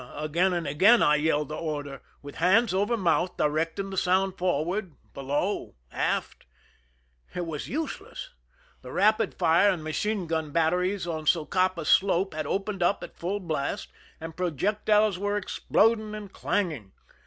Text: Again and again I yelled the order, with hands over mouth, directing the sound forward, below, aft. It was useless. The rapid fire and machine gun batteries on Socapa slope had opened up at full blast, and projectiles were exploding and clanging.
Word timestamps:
Again 0.15 0.51
and 0.53 0.65
again 0.65 1.03
I 1.03 1.17
yelled 1.17 1.49
the 1.49 1.55
order, 1.55 2.01
with 2.23 2.37
hands 2.37 2.73
over 2.73 2.97
mouth, 2.97 3.37
directing 3.37 3.91
the 3.91 3.97
sound 3.97 4.35
forward, 4.35 4.95
below, 5.13 5.75
aft. 5.91 6.47
It 7.35 7.45
was 7.45 7.67
useless. 7.69 8.31
The 8.81 8.91
rapid 8.91 9.35
fire 9.35 9.69
and 9.69 9.83
machine 9.83 10.25
gun 10.25 10.49
batteries 10.49 11.05
on 11.05 11.27
Socapa 11.27 11.85
slope 11.85 12.33
had 12.33 12.47
opened 12.47 12.81
up 12.81 13.03
at 13.03 13.15
full 13.19 13.41
blast, 13.41 13.89
and 14.19 14.35
projectiles 14.35 15.19
were 15.19 15.37
exploding 15.37 16.15
and 16.15 16.33
clanging. 16.33 16.93